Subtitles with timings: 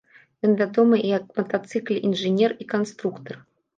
[0.47, 3.35] Ён вядомы як матацыкле інжынер і канструктар.